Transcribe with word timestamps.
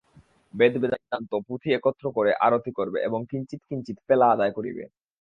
বেদ 0.53 0.73
বেদান্ত 0.83 1.31
পুঁথি 1.47 1.69
একত্র 1.77 2.05
করে 2.17 2.31
আরতি 2.45 2.71
করবে, 2.79 2.97
এবং 3.07 3.19
কিঞ্চিৎ 3.31 3.61
কিঞ্চিৎ 3.69 3.97
পেলা 4.07 4.27
আদায় 4.35 4.53
করিবে। 4.57 4.83